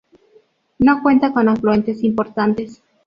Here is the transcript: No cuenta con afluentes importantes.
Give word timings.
No 0.79 1.03
cuenta 1.03 1.31
con 1.31 1.47
afluentes 1.47 2.03
importantes. 2.03 2.81